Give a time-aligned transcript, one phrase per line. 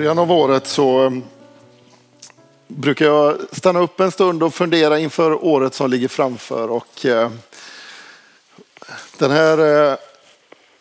[0.00, 1.10] Början av året så eh,
[2.68, 6.70] brukar jag stanna upp en stund och fundera inför året som ligger framför.
[6.70, 7.30] Och eh,
[9.18, 9.96] den här eh,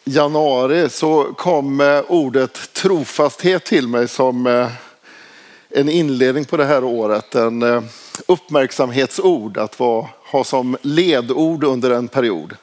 [0.03, 4.67] januari så kom ordet trofasthet till mig som
[5.69, 7.35] en inledning på det här året.
[7.35, 7.89] En
[8.27, 9.75] uppmärksamhetsord att
[10.31, 12.55] ha som ledord under en period.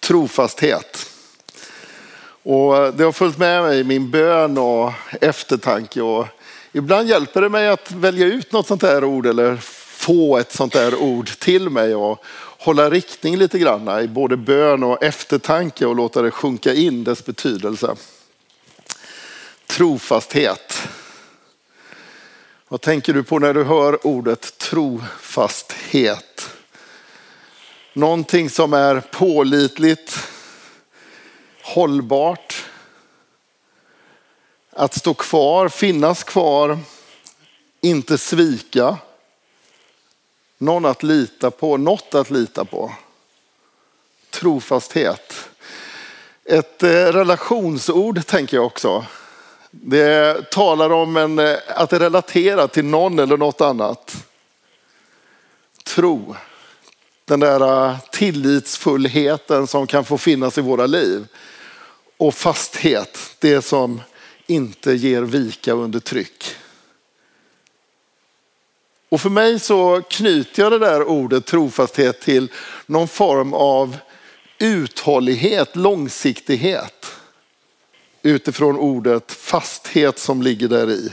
[0.00, 1.15] Trofasthet.
[2.48, 6.02] Och eh, det har följt med mig i min bön och eftertanke.
[6.02, 6.26] Och
[6.72, 10.74] ibland hjälper det mig att välja ut något sånt här ord eller få ett sånt
[10.74, 12.24] här ord till mig och
[12.58, 17.24] hålla riktning lite grann i både bön och eftertanke och låta det sjunka in dess
[17.24, 17.96] betydelse.
[19.66, 20.88] Trofasthet.
[22.68, 26.50] Vad tänker du på när du hör ordet trofasthet?
[27.92, 30.18] Någonting som är pålitligt,
[31.66, 32.64] hållbart.
[34.70, 36.78] Att stå kvar, finnas kvar,
[37.80, 38.96] inte svika.
[40.58, 42.92] Någon att lita på, något att lita på.
[44.30, 45.48] Trofasthet.
[46.44, 49.04] Ett eh, relationsord tänker jag också.
[49.70, 54.24] Det talar om en, eh, att det relaterar till någon eller något annat.
[55.84, 56.36] Tro.
[57.24, 61.26] Den där eh, tillitsfullheten som kan få finnas i våra liv.
[62.16, 64.00] Och fasthet, det som
[64.46, 66.44] inte ger vika under tryck.
[69.08, 72.52] Och för mig så knyter jag det där ordet trofasthet till
[72.86, 73.96] någon form av
[74.58, 77.06] uthållighet, långsiktighet.
[78.22, 81.12] Utifrån ordet fasthet som ligger där i.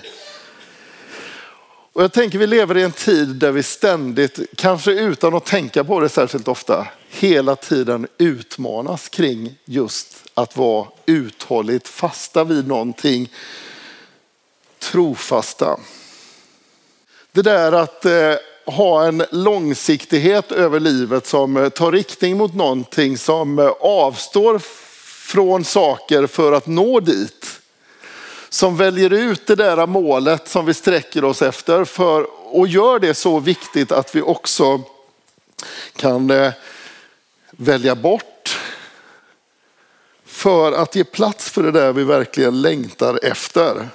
[1.94, 5.84] Och jag tänker vi lever i en tid där vi ständigt, kanske utan att tänka
[5.84, 13.30] på det särskilt ofta, hela tiden utmanas kring just att vara uthålligt fasta vid någonting.
[14.80, 15.80] Trofasta.
[17.32, 18.34] Det där att eh,
[18.66, 24.59] ha en långsiktighet över livet som eh, tar riktning mot någonting som eh, avstår
[25.28, 27.62] från saker för att nå dit.
[28.53, 33.14] Som väljer ut det där målet som vi sträcker oss efter för, och gör det
[33.14, 34.81] så viktigt att vi också
[35.96, 36.53] kan eh,
[37.52, 38.59] välja bort
[40.25, 43.90] för att ge plats för det där vi verkligen längtar efter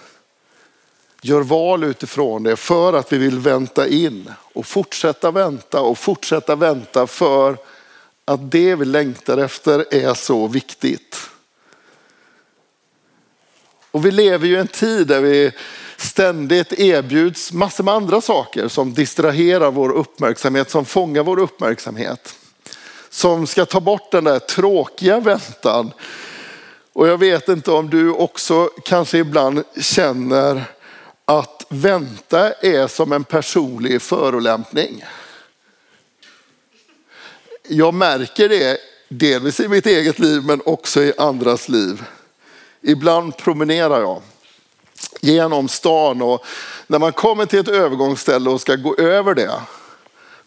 [1.22, 6.56] gör val utifrån det för att vi vill vänta in och fortsätta vänta och fortsätta
[6.56, 7.56] vänta för
[8.24, 11.30] att det vi längtar efter är så viktigt.
[13.90, 15.52] Och vi lever ju i en tid där vi
[15.96, 22.34] ständigt erbjuds massor med andra saker som distraherar vår uppmärksamhet, som fångar vår uppmärksamhet.
[23.10, 25.92] Som ska ta bort den där tråkiga väntan.
[26.92, 30.64] Och jag vet inte om du också kanske ibland känner
[31.24, 35.04] att vänta är som en personlig förolämpning.
[37.68, 38.78] Jag märker det
[39.08, 42.04] delvis i mitt eget liv men också i andras liv.
[42.82, 44.22] Ibland promenerar jag
[45.20, 46.44] genom stan och
[46.86, 49.52] när man kommer till ett övergångsställe och ska gå över det,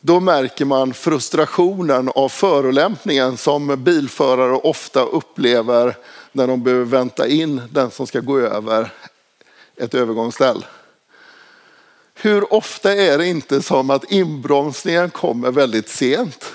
[0.01, 5.97] då märker man frustrationen av förolämpningen som bilförare ofta upplever
[6.31, 8.93] när de behöver vänta in den som ska gå över
[9.77, 10.65] ett övergångsställ.
[12.13, 16.53] Hur ofta är det inte som att inbromsningen kommer väldigt sent?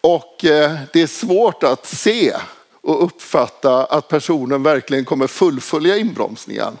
[0.00, 2.36] Och eh, det är svårt att se
[2.82, 6.78] och uppfatta att personen verkligen kommer fullfölja inbromsningen.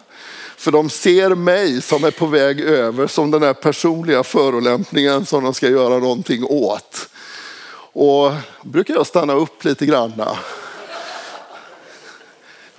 [0.56, 5.44] För de ser mig som är på väg över som den här personliga förolämpningen som
[5.44, 7.08] de ska göra någonting åt.
[7.92, 8.32] Och
[8.62, 10.38] brukar jag stanna upp lite granna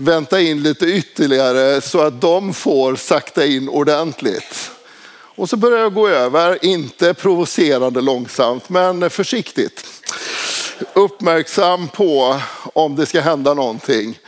[0.01, 4.71] vänta in lite ytterligare så att de får sakta in ordentligt.
[5.35, 9.85] Och så börjar jag gå över, inte provocerande långsamt, men försiktigt.
[10.93, 12.41] Uppmärksam på
[12.73, 14.19] om det ska hända någonting.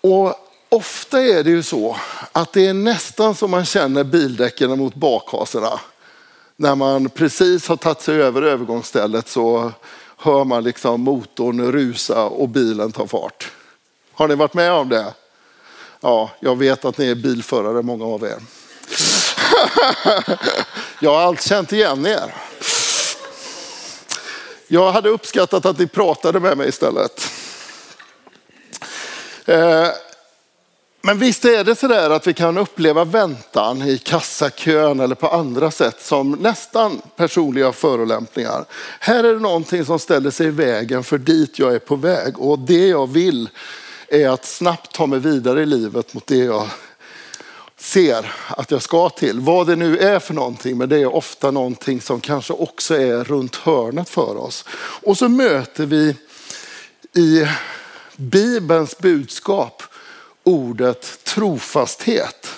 [0.00, 0.34] Och
[0.68, 1.96] ofta är det ju så
[2.32, 5.80] att det är nästan som man känner bildäcken mot bakhasorna.
[6.56, 9.72] När man precis har tagit sig över övergångsstället så
[10.16, 13.50] hör man liksom motorn rusa och bilen tar fart.
[14.12, 15.14] Har ni varit med om det?
[16.00, 18.38] Ja, jag vet att ni är bilförare, många av er.
[21.00, 22.34] jag har allt känt igen er.
[24.68, 27.30] Jag hade uppskattat att ni pratade med mig istället.
[29.44, 29.88] Eh,
[31.02, 35.28] men visst är det så där att vi kan uppleva väntan i kassakön eller på
[35.28, 38.64] andra sätt som nästan personliga förolämpningar.
[39.00, 42.38] Här är det någonting som ställer sig i vägen för dit jag är på väg
[42.38, 43.48] och det jag vill
[44.08, 46.68] är att snabbt ta mig vidare i livet mot det jag
[47.78, 49.40] ser att jag ska till.
[49.40, 53.24] Vad det nu är för någonting, men det är ofta någonting som kanske också är
[53.24, 54.64] runt hörnet för oss.
[55.02, 56.16] Och så möter vi
[57.12, 57.46] i
[58.16, 59.82] Bibelns budskap
[60.42, 62.48] ordet trofasthet.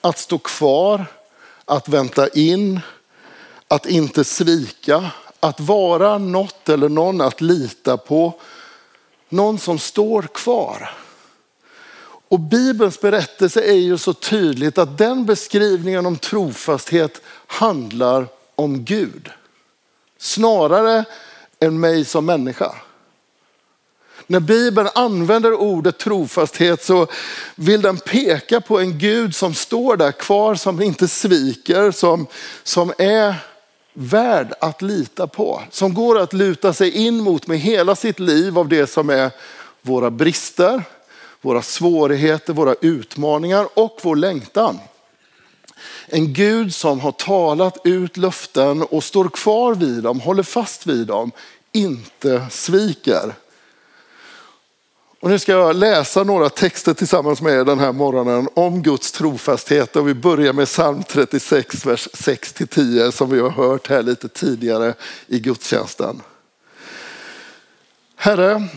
[0.00, 1.06] Att stå kvar,
[1.64, 2.80] att vänta in,
[3.68, 5.10] att inte svika,
[5.40, 8.40] att vara något eller någon att lita på.
[9.28, 11.03] Någon som står kvar.
[12.34, 19.30] Och Bibelns berättelse är ju så tydligt att den beskrivningen om trofasthet handlar om Gud.
[20.18, 21.04] Snarare
[21.60, 22.74] än mig som människa.
[24.26, 27.06] När Bibeln använder ordet trofasthet så
[27.54, 32.26] vill den peka på en Gud som står där kvar, som inte sviker, som,
[32.62, 33.34] som är
[33.92, 35.62] värd att lita på.
[35.70, 39.30] Som går att luta sig in mot med hela sitt liv av det som är
[39.82, 40.82] våra brister,
[41.44, 44.78] våra svårigheter, våra utmaningar och vår längtan.
[46.06, 51.06] En Gud som har talat ut löften och står kvar vid dem, håller fast vid
[51.06, 51.30] dem,
[51.72, 53.34] inte sviker.
[55.20, 59.12] Och nu ska jag läsa några texter tillsammans med er den här morgonen om Guds
[59.12, 59.96] trofasthet.
[59.96, 64.94] Och vi börjar med psalm 36, vers 6-10 som vi har hört här lite tidigare
[65.26, 66.22] i gudstjänsten.
[68.24, 68.68] Herre,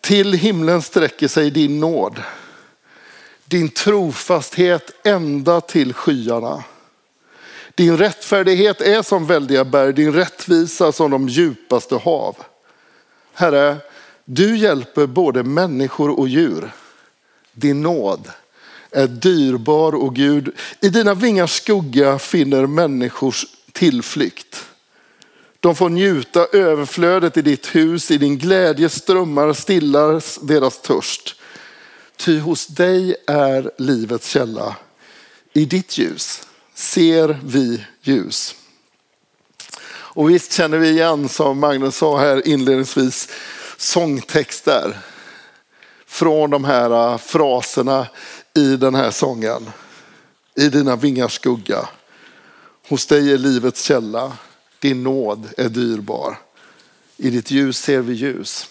[0.00, 2.22] till himlen sträcker sig din nåd.
[3.44, 6.64] Din trofasthet ända till skyarna.
[7.74, 12.36] Din rättfärdighet är som väldiga berg, din rättvisa som de djupaste hav.
[13.32, 13.76] Herre,
[14.24, 16.72] du hjälper både människor och djur.
[17.52, 18.30] Din nåd
[18.90, 24.66] är dyrbar och Gud, i dina vingars skugga finner människors tillflykt.
[25.60, 31.40] De får njuta överflödet i ditt hus, i din glädje strömmar stillar deras törst.
[32.16, 34.76] Ty hos dig är livets källa.
[35.52, 36.42] I ditt ljus
[36.74, 38.54] ser vi ljus.
[39.88, 43.28] Och visst känner vi igen, som Magnus sa här inledningsvis,
[43.76, 44.98] sångtexter
[46.06, 48.06] från de här äh, fraserna
[48.54, 49.70] i den här sången.
[50.54, 51.88] I dina vingars skugga.
[52.88, 54.32] Hos dig är livets källa.
[54.78, 56.38] Din nåd är dyrbar.
[57.16, 58.68] I ditt ljus ser vi ljus.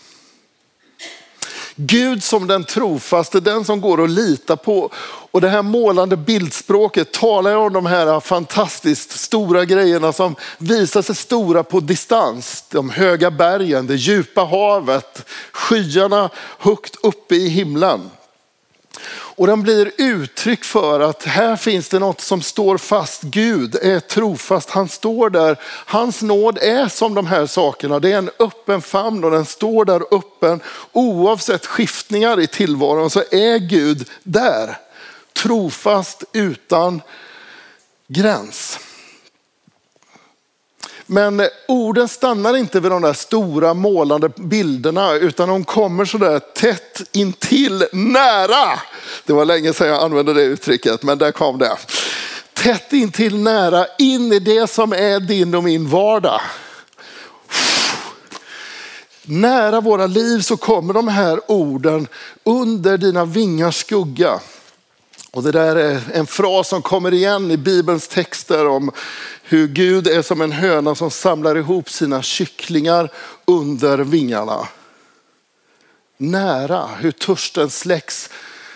[1.78, 4.90] Gud som den trofaste, den som går att lita på.
[5.32, 11.16] Och det här målande bildspråket talar om de här fantastiskt stora grejerna som visar sig
[11.16, 12.64] stora på distans.
[12.70, 16.30] De höga bergen, det djupa havet, skyarna
[16.60, 18.10] högt uppe i himlen.
[19.08, 23.22] Och den blir uttryck för att här finns det något som står fast.
[23.22, 25.60] Gud är trofast, han står där.
[25.86, 28.00] Hans nåd är som de här sakerna.
[28.00, 30.60] Det är en öppen famn och den står där öppen.
[30.92, 34.78] Oavsett skiftningar i tillvaron så är Gud där.
[35.34, 37.02] Trofast utan
[38.08, 38.80] gräns.
[41.06, 46.40] Men eh, orden stannar inte vid de där stora målande bilderna utan de kommer sådär
[46.40, 48.80] tätt intill, nära.
[49.26, 51.78] Det var länge sedan jag använde det uttrycket men där kom det.
[52.54, 56.42] Tätt intill nära, in i det som är din och min vardag.
[59.24, 62.08] Nära våra liv så kommer de här orden
[62.44, 64.40] under dina vingars skugga.
[65.36, 68.92] Och det där är en fras som kommer igen i Bibelns texter om
[69.44, 73.10] hur Gud är som en höna som samlar ihop sina kycklingar
[73.46, 74.68] under vingarna.
[76.18, 78.30] Nära, hur törsten släcks.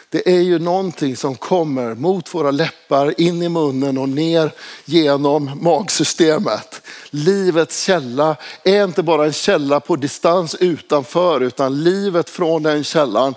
[0.10, 4.52] Det är ju någonting som kommer mot våra läppar, in i munnen och ner
[4.86, 6.82] genom magsystemet.
[7.10, 13.36] Livets källa är inte bara en källa på distans utanför, utan livet från den källan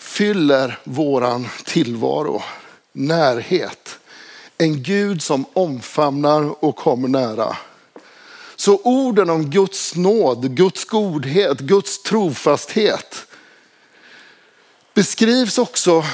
[0.00, 2.42] fyller våran tillvaro.
[2.92, 3.98] Närhet.
[4.58, 7.56] En Gud som omfamnar och kommer nära.
[8.56, 13.26] Så orden om Guds nåd, Guds godhet, Guds trofasthet
[14.94, 16.04] beskrivs också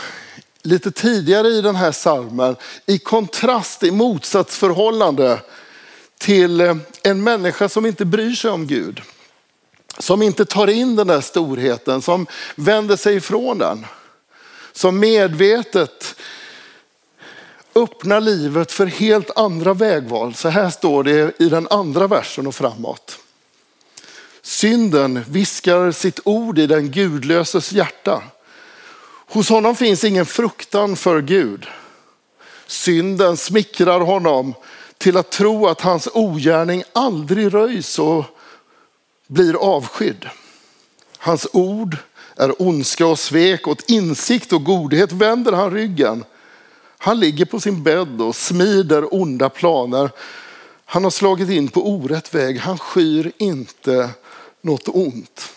[0.62, 5.40] lite tidigare i den här salmen i kontrast, i motsatsförhållande
[6.18, 6.60] till
[7.02, 9.02] en människa som inte bryr sig om Gud.
[9.98, 13.86] Som inte tar in den där storheten, som vänder sig ifrån den.
[14.72, 16.14] Som medvetet
[17.74, 20.34] öppnar livet för helt andra vägval.
[20.34, 23.18] Så här står det i den andra versen och framåt.
[24.42, 28.22] Synden viskar sitt ord i den gudlöses hjärta.
[29.28, 31.66] Hos honom finns ingen fruktan för Gud.
[32.66, 34.54] Synden smickrar honom
[34.98, 38.24] till att tro att hans ogärning aldrig röjs och
[39.26, 40.28] blir avskydd.
[41.18, 41.96] Hans ord
[42.36, 46.24] är ondska och svek, åt insikt och godhet vänder han ryggen.
[46.98, 50.10] Han ligger på sin bädd och smider onda planer.
[50.84, 52.58] Han har slagit in på orätt väg.
[52.58, 54.10] Han skyr inte
[54.62, 55.55] något ont.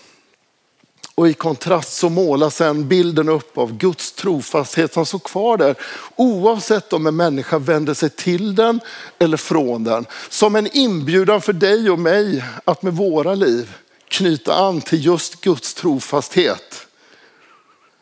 [1.19, 5.75] Och i kontrast så målas sen bilden upp av Guds trofasthet som står kvar där.
[6.15, 8.79] Oavsett om en människa vänder sig till den
[9.19, 10.05] eller från den.
[10.29, 13.75] Som en inbjudan för dig och mig att med våra liv
[14.07, 16.87] knyta an till just Guds trofasthet.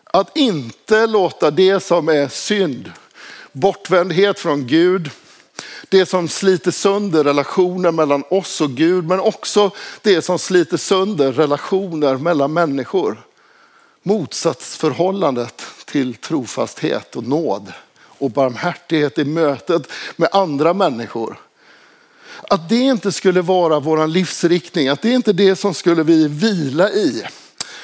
[0.04, 2.92] Att inte låta det som är synd,
[3.52, 5.10] bortvändhet från Gud,
[5.90, 11.32] det som sliter sönder relationer mellan oss och Gud, men också det som sliter sönder
[11.32, 13.24] relationer mellan människor.
[14.04, 21.40] Motsatsförhållandet till trofasthet och nåd och barmhärtighet i mötet med andra människor.
[22.50, 26.28] Att det inte skulle vara vår livsriktning, att det inte är det som skulle vi
[26.28, 27.24] vila i.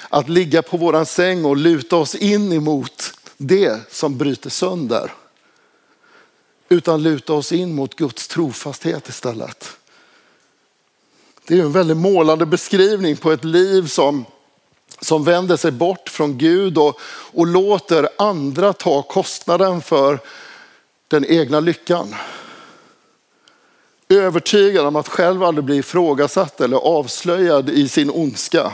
[0.10, 5.12] Att ligga på våran säng och luta oss in emot det som bryter sönder
[6.74, 9.70] utan luta oss in mot Guds trofasthet istället.
[11.48, 14.26] Det är en väldigt målande beskrivning på ett liv som,
[15.02, 17.00] som vänder sig bort från Gud och,
[17.34, 20.20] och låter andra ta kostnaden för
[21.08, 22.16] den egna lyckan.
[24.10, 28.72] Övertygad om att själv aldrig bli ifrågasatt eller avslöjad i sin ondska.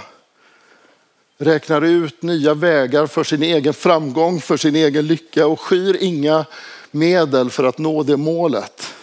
[1.38, 6.46] Räknar ut nya vägar för sin egen framgång, för sin egen lycka och skyr inga
[6.92, 8.94] medel för att nå det målet.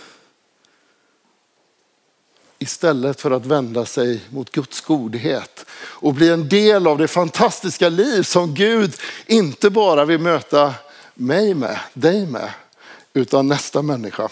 [2.58, 7.88] Istället för att vända sig mot Guds godhet och bli en del av det fantastiska
[7.88, 8.94] liv som Gud
[9.26, 10.74] inte bara vill möta
[11.14, 12.50] mig med, dig med,
[13.12, 14.28] utan nästa människa.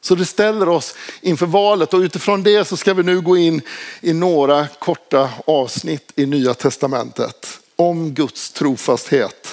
[0.00, 3.60] Så det ställer oss inför valet och utifrån det så ska vi nu gå in
[4.00, 9.51] i några korta avsnitt i Nya Testamentet om Guds trofasthet.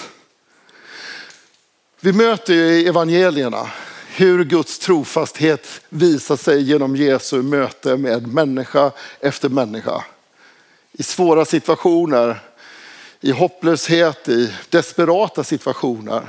[2.02, 3.70] Vi möter i evangelierna
[4.06, 10.04] hur Guds trofasthet visar sig genom Jesu möte med människa efter människa.
[10.92, 12.40] I svåra situationer,
[13.20, 16.28] i hopplöshet, i desperata situationer.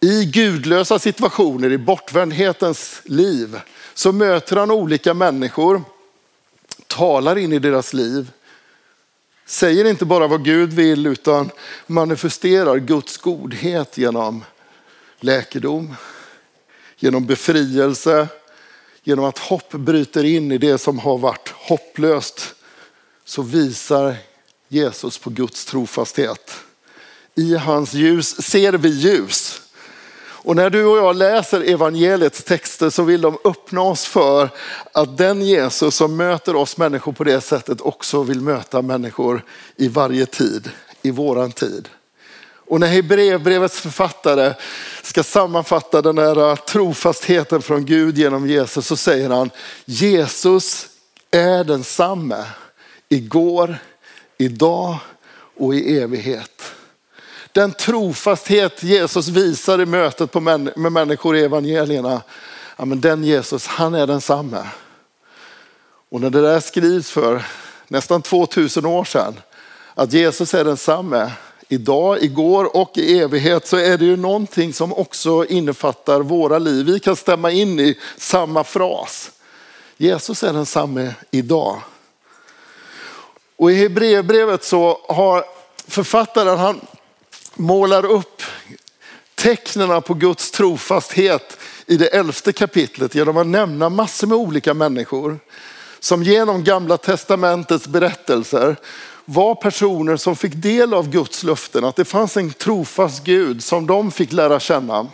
[0.00, 3.60] I gudlösa situationer, i bortvändhetens liv,
[3.94, 5.82] så möter han olika människor,
[6.86, 8.30] talar in i deras liv,
[9.46, 11.50] säger inte bara vad Gud vill utan
[11.86, 14.44] manifesterar Guds godhet genom
[15.20, 15.94] läkedom,
[16.96, 18.28] genom befrielse,
[19.02, 22.54] genom att hopp bryter in i det som har varit hopplöst
[23.24, 24.16] så visar
[24.68, 26.54] Jesus på Guds trofasthet.
[27.34, 29.62] I hans ljus ser vi ljus.
[30.46, 34.48] Och när du och jag läser evangeliets texter så vill de öppna oss för
[34.92, 39.44] att den Jesus som möter oss människor på det sättet också vill möta människor
[39.76, 40.70] i varje tid,
[41.02, 41.88] i våran tid.
[42.66, 44.54] Och när Hebreerbrevets författare
[45.02, 49.50] ska sammanfatta den här trofastheten från Gud genom Jesus så säger han
[49.84, 50.86] Jesus
[51.30, 52.44] är densamme
[53.08, 53.78] igår,
[54.38, 54.96] idag
[55.56, 56.75] och i evighet.
[57.56, 62.22] Den trofasthet Jesus visar i mötet med människor i evangelierna,
[62.76, 64.66] ja, men den Jesus, han är densamme.
[66.10, 67.44] Och när det där skrivs för
[67.88, 69.34] nästan 2000 år sedan,
[69.94, 71.32] att Jesus är densamme
[71.68, 76.86] idag, igår och i evighet, så är det ju någonting som också innefattar våra liv.
[76.86, 79.30] Vi kan stämma in i samma fras.
[79.96, 81.80] Jesus är densamme idag.
[83.56, 85.44] Och i Hebreerbrevet så har
[85.88, 86.80] författaren, han
[87.56, 88.42] målar upp
[89.34, 95.38] tecknen på Guds trofasthet i det elfte kapitlet genom att nämna massor med olika människor
[96.00, 98.76] som genom gamla testamentets berättelser
[99.24, 103.86] var personer som fick del av Guds löften, att det fanns en trofast Gud som
[103.86, 105.06] de fick lära känna.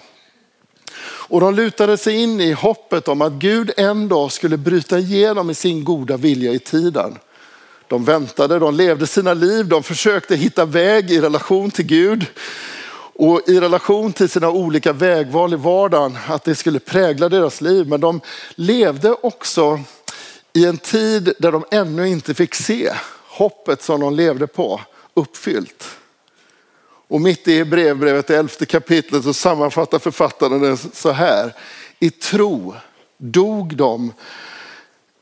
[1.03, 5.51] Och de lutade sig in i hoppet om att Gud en dag skulle bryta igenom
[5.51, 7.19] i sin goda vilja i tiden.
[7.93, 12.27] De väntade, de levde sina liv, de försökte hitta väg i relation till Gud.
[13.15, 17.89] och i relation till sina olika vägval i vardagen, att det skulle prägla deras liv.
[17.89, 18.21] Men de
[18.55, 19.81] levde också
[20.53, 22.93] i en tid där de ännu inte fick se
[23.29, 24.81] hoppet som de levde på
[25.15, 25.89] uppfyllt.
[27.09, 31.55] Och mitt i brevbrevet, elfte kapitlet, så sammanfattar författaren det så här.
[31.99, 32.75] I tro
[33.19, 34.13] dog de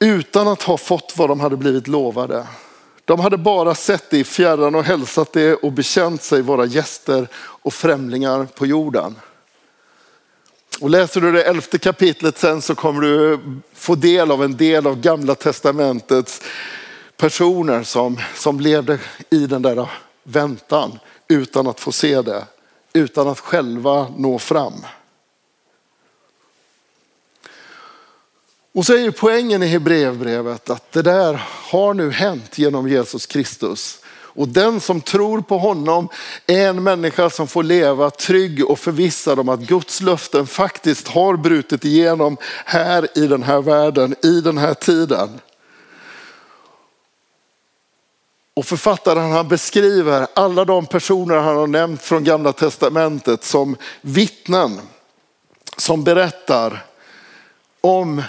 [0.00, 2.46] utan att ha fått vad de hade blivit lovade.
[3.04, 7.28] De hade bara sett det i fjärran och hälsat det och bekänt sig vara gäster
[7.36, 9.16] och främlingar på jorden.
[10.80, 13.38] Och läser du det elfte kapitlet sen så kommer du
[13.74, 16.42] få del av en del av gamla testamentets
[17.16, 18.98] personer som, som levde
[19.30, 19.88] i den där
[20.22, 22.44] väntan utan att få se det,
[22.92, 24.74] utan att själva nå fram.
[28.72, 33.26] Och så är ju poängen i Hebreerbrevet att det där har nu hänt genom Jesus
[33.26, 33.98] Kristus.
[34.32, 36.08] Och den som tror på honom
[36.46, 41.36] är en människa som får leva trygg och förvissad om att Guds löften faktiskt har
[41.36, 45.40] brutit igenom här i den här världen, i den här tiden.
[48.54, 54.80] Och författaren han beskriver alla de personer han har nämnt från gamla testamentet som vittnen
[55.76, 56.86] som berättar
[57.80, 58.22] om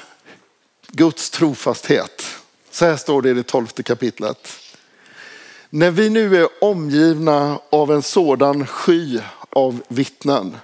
[0.92, 2.24] Guds trofasthet.
[2.72, 4.48] Så här står det i det tolfte kapitlet.
[5.70, 9.20] När vi nu är omgivna av en sådan sky
[9.50, 10.58] av vittnen,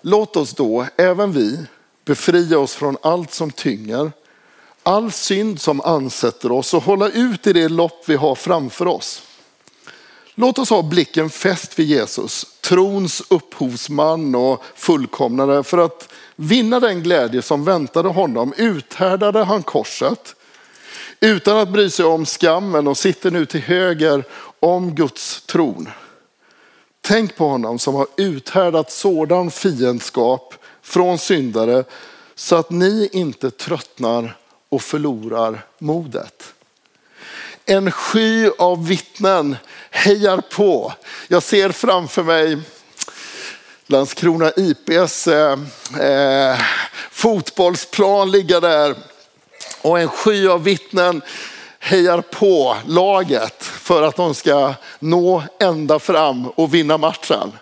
[0.00, 1.58] låt oss då, även vi,
[2.04, 4.12] befria oss från allt som tynger,
[4.82, 9.22] all synd som ansätter oss och hålla ut i det lopp vi har framför oss.
[10.34, 15.62] Låt oss ha blicken fäst vid Jesus, trons upphovsman och fullkomnare.
[15.62, 20.34] För att vinna den glädje som väntade honom uthärdade han korset
[21.20, 24.24] utan att bry sig om skammen och sitter nu till höger
[24.60, 25.88] om Guds tron.
[27.00, 31.84] Tänk på honom som har uthärdat sådan fiendskap från syndare
[32.34, 34.36] så att ni inte tröttnar
[34.68, 36.52] och förlorar modet.
[37.64, 39.56] En sky av vittnen
[39.90, 40.92] hejar på.
[41.28, 42.58] Jag ser framför mig
[43.88, 45.58] Landskrona IPs eh,
[46.00, 46.60] eh,
[47.10, 48.94] fotbollsplan ligga där
[49.82, 51.22] och en sky av vittnen
[51.78, 57.52] hejar på laget för att de ska nå ända fram och vinna matchen.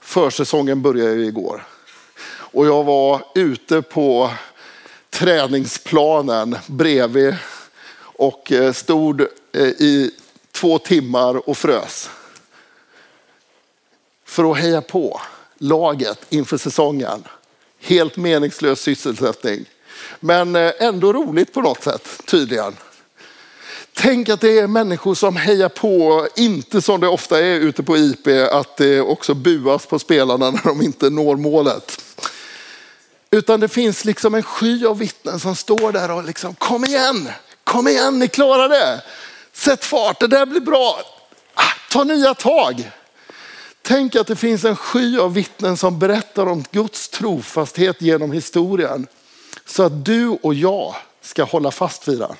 [0.00, 1.66] Försäsongen började ju igår
[2.26, 4.30] och jag var ute på
[5.10, 7.36] träningsplanen bredvid
[7.96, 10.10] och eh, stod eh, i
[10.52, 12.10] två timmar och frös.
[14.34, 15.20] För att heja på
[15.58, 17.24] laget inför säsongen.
[17.80, 19.64] Helt meningslös sysselsättning.
[20.20, 22.76] Men eh, ändå roligt på något sätt, tydligen.
[23.92, 27.96] Tänk att det är människor som hejar på, inte som det ofta är ute på
[27.96, 32.00] IP, att det också buas på spelarna när de inte når målet.
[33.30, 37.28] Utan det finns liksom en sky av vittnen som står där och liksom, kom igen,
[37.64, 39.02] kom igen, ni klarar det.
[39.52, 41.00] Sätt fart, det där blir bra.
[41.54, 42.90] Ah, ta nya tag.
[43.86, 49.06] Tänk att det finns en sky av vittnen som berättar om Guds trofasthet genom historien.
[49.66, 52.36] Så att du och jag ska hålla fast vid den.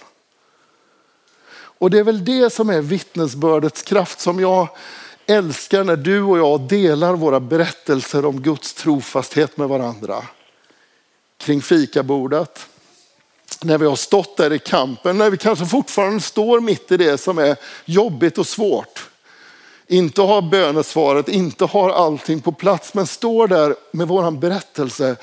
[1.53, 4.69] Och det är väl det som är vittnesbördets kraft som jag
[5.27, 10.23] älskar när du och jag delar våra berättelser om Guds trofasthet med varandra
[11.39, 12.67] kring fikabordet.
[13.63, 17.19] När vi har stått där i kampen, när vi kanske fortfarande står mitt i det
[17.19, 19.11] som är jobbigt och svårt.
[19.87, 25.17] Inte har bönesvaret, inte har allting på plats, men står där med vår berättelse.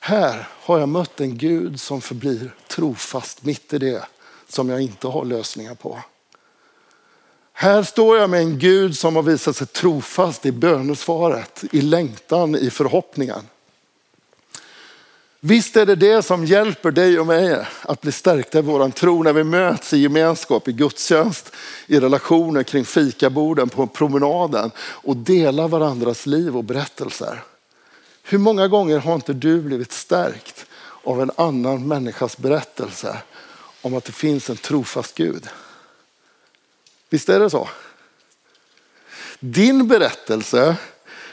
[0.00, 4.02] Här har jag mött en Gud som förblir trofast mitt i det
[4.48, 5.98] som jag inte har lösningar på.
[7.52, 12.56] Här står jag med en Gud som har visat sig trofast i bönesvaret, i längtan,
[12.56, 13.42] i förhoppningen.
[15.40, 19.22] Visst är det det som hjälper dig och mig att bli stärkta i våran tro
[19.22, 21.52] när vi möts i gemenskap, i gudstjänst,
[21.86, 27.42] i relationer kring fikaborden, på promenaden och delar varandras liv och berättelser.
[28.22, 30.66] Hur många gånger har inte du blivit stärkt
[31.04, 33.16] av en annan människas berättelse
[33.82, 35.48] om att det finns en trofast Gud?
[37.10, 37.68] Visst är det så?
[39.40, 40.76] Din berättelse,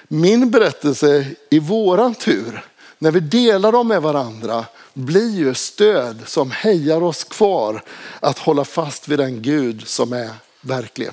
[0.07, 2.63] min berättelse i våran tur
[2.99, 7.83] när vi delar dem med varandra blir ju stöd som hejar oss kvar
[8.19, 10.29] att hålla fast vid den Gud som är
[10.61, 11.09] verklig.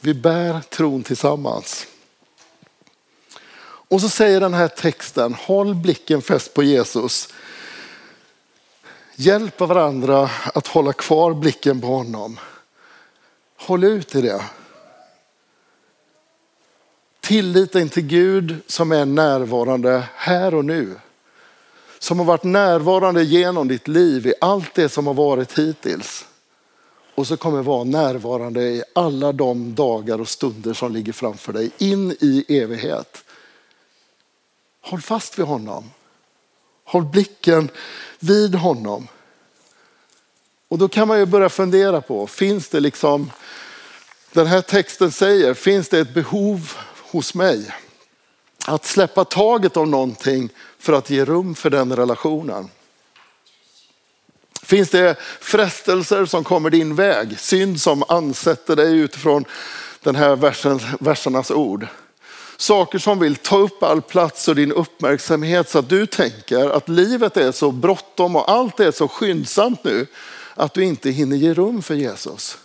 [0.00, 1.86] Vi bär tron tillsammans.
[3.62, 7.28] Och så säger den här texten, håll blicken fäst på Jesus.
[9.16, 12.40] Hjälp varandra att hålla kvar blicken på honom.
[13.56, 14.44] Håll ut i det.
[17.30, 20.94] Tilliten till Gud som är närvarande här och nu.
[21.98, 26.26] Som har varit närvarande genom ditt liv i allt det som har varit hittills.
[27.14, 31.70] Och så kommer vara närvarande i alla de dagar och stunder som ligger framför dig
[31.78, 33.24] in i evighet.
[34.80, 35.90] Håll fast vid honom.
[36.84, 37.70] Håll blicken
[38.18, 39.08] vid honom.
[40.68, 43.30] Och då kan man ju börja fundera på, finns det liksom,
[44.32, 46.72] den här texten säger, finns det ett behov
[47.10, 47.74] hos mig
[48.66, 52.68] att släppa taget om någonting för att ge rum för den relationen?
[54.62, 57.40] Finns det frestelser som kommer din väg?
[57.40, 59.44] Synd som ansätter dig utifrån
[60.02, 61.86] den här versen, versernas ord?
[62.56, 66.88] Saker som vill ta upp all plats och din uppmärksamhet så att du tänker att
[66.88, 70.06] livet är så bråttom och allt är så skyndsamt nu
[70.54, 72.58] att du inte hinner ge rum för Jesus.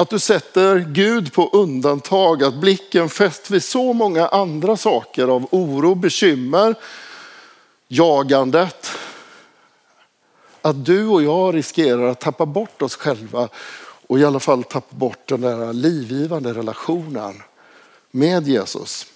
[0.00, 5.48] Att du sätter Gud på undantag, att blicken fäst vid så många andra saker av
[5.50, 6.74] oro, bekymmer,
[7.88, 8.90] jagandet.
[10.62, 13.48] Att du och jag riskerar att tappa bort oss själva
[14.06, 17.42] och i alla fall tappa bort den där livgivande relationen
[18.10, 19.06] med Jesus.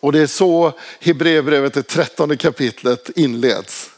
[0.00, 3.90] Och det är så Hebreerbrevet, det trettonde kapitlet inleds.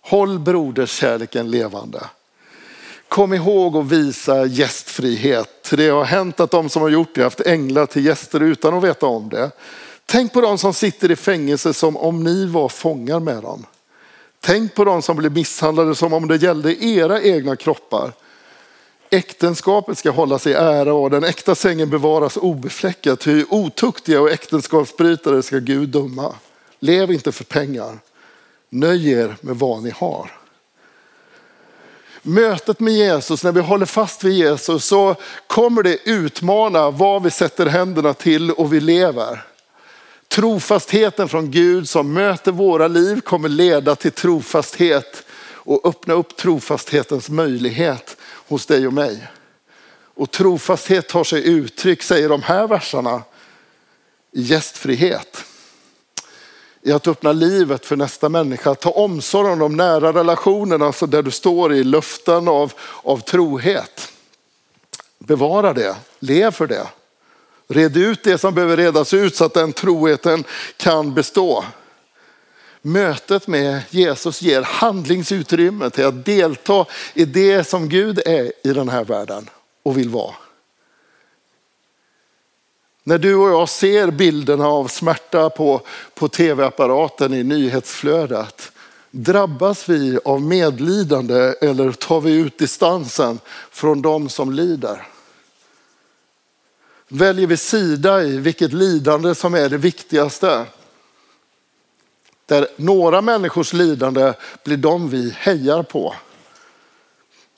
[0.00, 2.00] Håll broderskärleken levande.
[3.12, 5.70] Kom ihåg att visa gästfrihet.
[5.70, 8.84] Det har hänt att de som har gjort det haft änglar till gäster utan att
[8.84, 9.50] veta om det.
[10.06, 13.66] Tänk på de som sitter i fängelse som om ni var fångar med dem.
[14.40, 18.12] Tänk på de som blir misshandlade som om det gällde era egna kroppar.
[19.10, 23.26] Äktenskapet ska hållas i ära och den äkta sängen bevaras obefläckat.
[23.26, 26.34] Hur otuktiga och äktenskapsbrytare ska Gud döma.
[26.78, 27.98] Lev inte för pengar.
[28.68, 30.41] Nöj er med vad ni har.
[32.22, 37.30] Mötet med Jesus, när vi håller fast vid Jesus så kommer det utmana vad vi
[37.30, 39.44] sätter händerna till och vi lever.
[40.28, 47.28] Trofastheten från Gud som möter våra liv kommer leda till trofasthet och öppna upp trofasthetens
[47.28, 48.16] möjlighet
[48.48, 49.26] hos dig och mig.
[50.14, 53.22] Och trofasthet tar sig uttryck, säger de här verserna,
[54.32, 55.41] i gästfrihet.
[56.82, 61.22] I att öppna livet för nästa människa, ta omsorg om de nära relationerna alltså där
[61.22, 64.12] du står i luften av, av trohet.
[65.18, 66.86] Bevara det, lev för det.
[67.68, 70.44] Red ut det som behöver redas ut så att den troheten
[70.76, 71.64] kan bestå.
[72.82, 78.88] Mötet med Jesus ger handlingsutrymme till att delta i det som Gud är i den
[78.88, 79.50] här världen
[79.82, 80.34] och vill vara.
[83.04, 85.80] När du och jag ser bilderna av smärta på,
[86.14, 88.72] på tv-apparaten i nyhetsflödet,
[89.10, 93.38] drabbas vi av medlidande eller tar vi ut distansen
[93.70, 95.06] från de som lider?
[97.08, 100.66] Väljer vi sida i vilket lidande som är det viktigaste?
[102.46, 104.32] Där några människors lidande
[104.64, 106.14] blir de vi hejar på.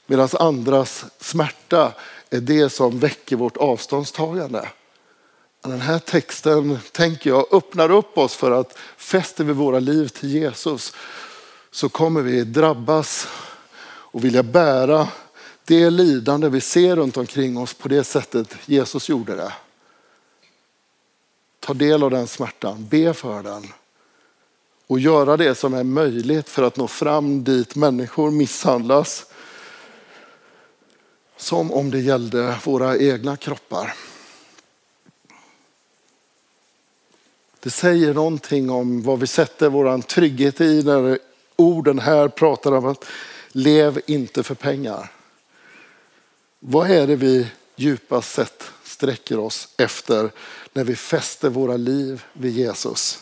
[0.07, 1.92] Medan andras smärta
[2.30, 4.68] är det som väcker vårt avståndstagande.
[5.64, 10.31] Den här texten, tänker jag, öppnar upp oss för att fäster vi våra liv till
[10.31, 10.92] Jesus
[11.70, 13.29] så kommer vi drabbas
[13.87, 15.09] och vilja bära
[15.64, 19.53] det lidande vi ser runt omkring oss på det sättet Jesus gjorde det.
[21.61, 23.66] Ta del av den smärtan, be för den
[24.87, 29.27] och göra det som är möjligt för att nå fram dit människor misshandlas.
[31.37, 33.94] Som om det gällde våra egna kroppar.
[37.64, 41.18] Det säger någonting om vad vi sätter vår trygghet i när
[41.57, 43.05] orden här pratar om att
[43.53, 45.12] lev inte för pengar.
[46.61, 47.46] Vad är det vi
[47.77, 50.31] djupast sett sträcker oss efter
[50.72, 53.18] när vi fäster våra liv vid Jesus?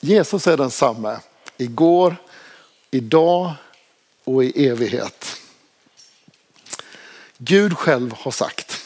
[0.00, 1.18] Jesus är densamme
[1.56, 2.16] igår,
[2.90, 3.52] idag
[4.24, 5.36] och i evighet.
[7.38, 8.80] Gud själv har sagt,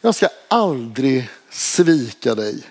[0.00, 2.62] jag ska aldrig svika dig,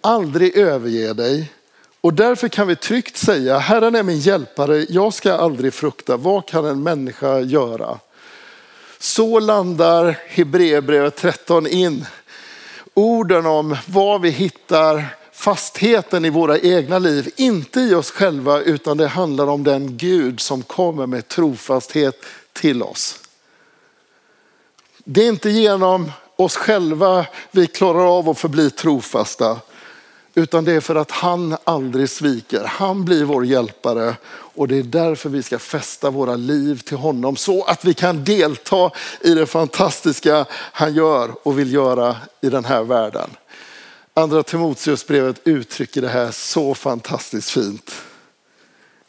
[0.00, 1.52] aldrig överge dig.
[2.00, 6.16] Och därför kan vi tryggt säga, Herren är min hjälpare, jag ska aldrig frukta.
[6.16, 7.98] Vad kan en människa göra?
[8.98, 12.06] Så landar Hebreerbrevet 13 in.
[12.94, 18.96] Orden om var vi hittar fastheten i våra egna liv, inte i oss själva utan
[18.96, 23.20] det handlar om den Gud som kommer med trofasthet till oss.
[25.04, 29.60] Det är inte genom oss själva vi klarar av att förbli trofasta.
[30.34, 32.64] Utan det är för att han aldrig sviker.
[32.64, 37.36] Han blir vår hjälpare och det är därför vi ska fästa våra liv till honom
[37.36, 42.64] så att vi kan delta i det fantastiska han gör och vill göra i den
[42.64, 43.30] här världen.
[44.14, 47.92] Andra Timoteusbrevet uttrycker det här så fantastiskt fint.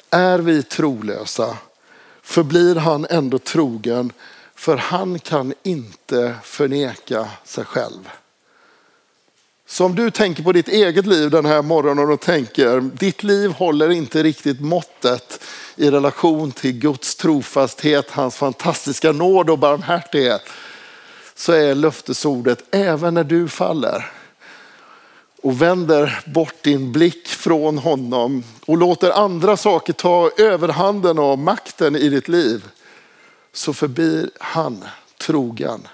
[0.09, 1.57] Är vi trolösa
[2.21, 4.11] förblir han ändå trogen
[4.61, 8.09] för han kan inte förneka sig själv.
[9.67, 13.51] Så om du tänker på ditt eget liv den här morgonen och tänker ditt liv
[13.51, 15.43] håller inte riktigt måttet
[15.75, 20.41] i relation till Guds trofasthet, hans fantastiska nåd och barmhärtighet.
[21.35, 24.11] Så är löftesordet även när du faller
[25.41, 31.95] och vänder bort din blick från honom och låter andra saker ta överhanden och makten
[31.95, 32.63] i ditt liv
[33.53, 34.85] så förblir han
[35.17, 35.87] trogen.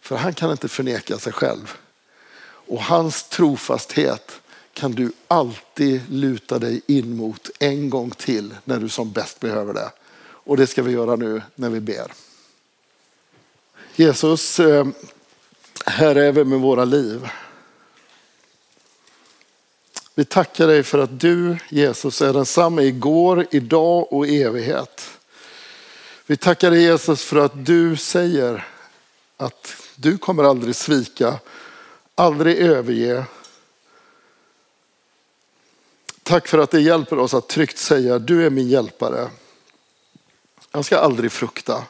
[0.00, 1.76] För han kan inte förneka sig själv.
[2.66, 4.40] Och hans trofasthet
[4.72, 9.74] kan du alltid luta dig in mot en gång till när du som bäst behöver
[9.74, 9.90] det.
[10.24, 12.12] Och det ska vi göra nu när vi ber.
[13.96, 14.86] Jesus, eh,
[15.86, 17.28] här är vi med våra liv.
[20.14, 25.13] Vi tackar dig för att du, Jesus, är densamma igår, idag och i evighet.
[26.26, 28.66] Vi tackar dig Jesus för att du säger
[29.36, 31.38] att du kommer aldrig svika,
[32.14, 33.24] aldrig överge.
[36.22, 39.30] Tack för att det hjälper oss att tryggt säga du är min hjälpare.
[40.72, 41.84] Jag ska aldrig frukta.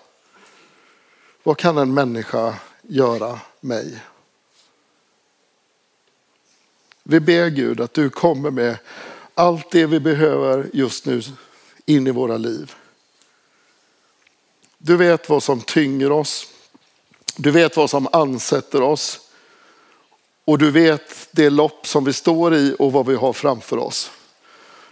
[1.42, 4.02] Vad kan en människa göra mig?
[7.02, 8.78] Vi ber Gud att du kommer med
[9.34, 11.22] allt det vi behöver just nu
[11.86, 12.74] in i våra liv.
[14.86, 16.46] Du vet vad som tynger oss.
[17.36, 19.20] Du vet vad som ansätter oss.
[20.44, 24.10] Och du vet det lopp som vi står i och vad vi har framför oss.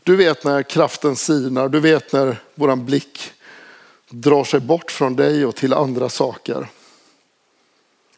[0.02, 1.68] Du vet när kraften sinar.
[1.68, 3.33] Du vet när våran blick
[4.09, 6.68] drar sig bort från dig och till andra saker.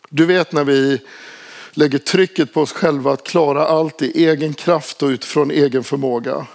[0.09, 1.01] Du vet när vi
[1.71, 6.47] lägger trycket på oss själva att klara allt i egen kraft och utifrån egen förmåga.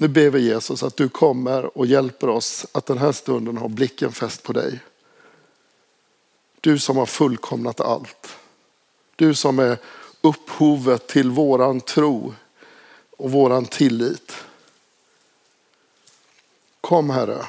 [0.00, 3.68] Nu ber vi Jesus att du kommer och hjälper oss att den här stunden ha
[3.68, 4.80] blicken fäst på dig.
[6.60, 8.36] Du som har fullkomnat allt.
[9.16, 9.78] Du som är
[10.20, 12.34] upphovet till våran tro
[13.16, 14.32] och våran tillit.
[16.80, 17.46] Kom Herre,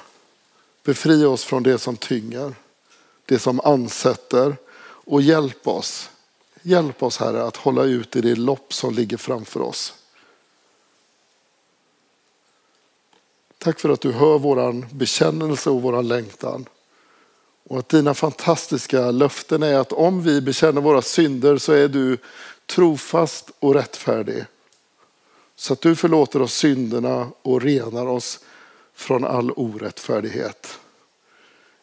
[0.83, 2.55] befria oss från det som tynger,
[3.25, 6.09] det som ansätter och hjälp oss.
[6.61, 9.93] Hjälp oss Herre att hålla ut i det lopp som ligger framför oss.
[13.59, 16.65] Tack för att du hör våran bekännelse och våran längtan.
[17.63, 22.17] Och att dina fantastiska löften är att om vi bekänner våra synder så är du
[22.65, 24.45] trofast och rättfärdig.
[25.55, 28.39] Så att du förlåter oss synderna och renar oss
[28.93, 30.79] från all orättfärdighet.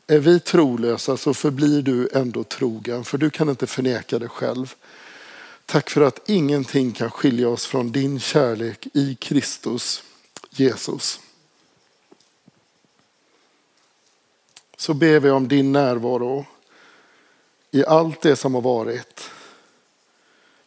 [0.07, 4.75] Är vi trolösa så förblir du ändå trogen för du kan inte förneka dig själv.
[5.67, 10.03] Tack för att ingenting kan skilja oss från din kärlek i Kristus
[10.51, 11.21] Jesus.
[14.77, 16.47] Så ber vi om din närvaro
[17.71, 19.31] i allt det som har varit.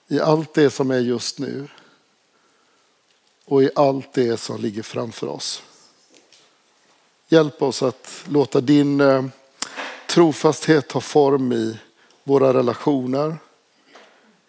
[0.07, 1.67] I allt det som är just nu.
[3.45, 5.63] Och i allt det som ligger framför oss.
[7.27, 9.25] Hjälp oss att låta din eh,
[10.07, 11.79] trofasthet ta form i
[12.23, 13.37] våra relationer,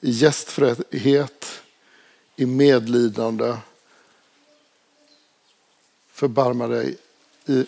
[0.01, 1.63] i gästfrihet,
[2.37, 3.57] i medlidande.
[6.13, 6.97] Förbarma dig
[7.47, 7.67] i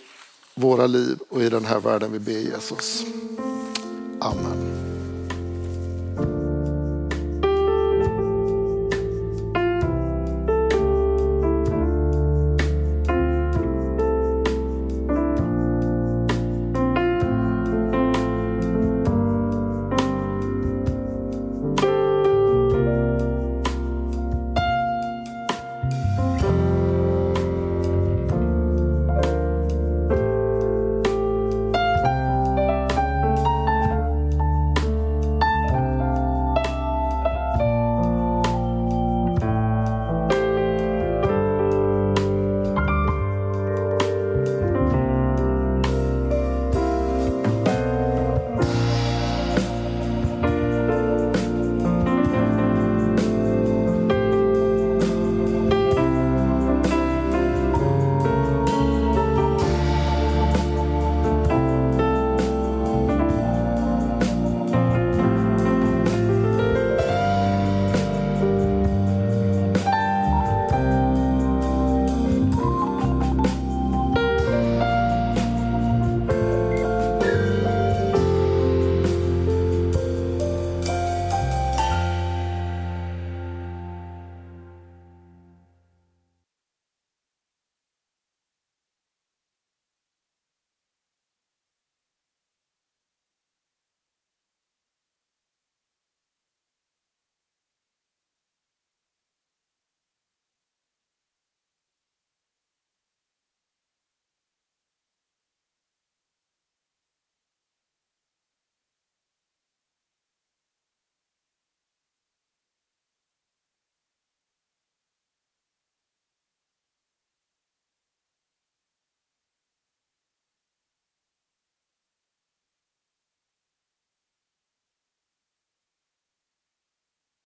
[0.54, 3.04] våra liv och i den här världen vi ber Jesus.
[4.20, 4.71] Amen.